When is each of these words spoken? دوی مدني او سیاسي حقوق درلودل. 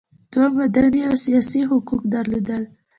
دوی 0.31 0.49
مدني 0.59 1.01
او 1.09 1.15
سیاسي 1.25 1.61
حقوق 1.69 2.01
درلودل. 2.13 2.63